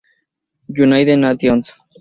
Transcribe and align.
United 0.81 1.19
Nations 1.21 1.77